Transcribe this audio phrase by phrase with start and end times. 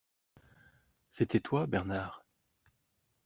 [1.11, 2.25] C’était toi, Bernard!